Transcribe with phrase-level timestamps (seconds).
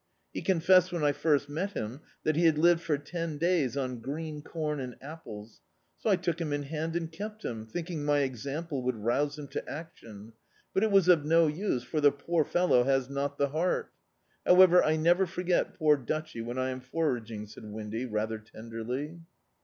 [0.33, 3.99] He cmfessed, when I first met him, that he had lived for ten days on
[3.99, 5.61] green com and apples,
[6.01, 9.37] 50 I took him in hand and kept him, think ing my example would rouse
[9.37, 10.33] him to action,
[10.73, 13.91] but it was of no use, for the poor fellow has not the heart
[14.43, 19.19] However, I never foi^t poor Dutchy when I am foraging," said Windy, rather tenderly.